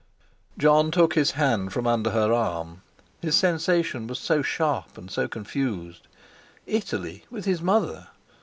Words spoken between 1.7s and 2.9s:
from under her arm;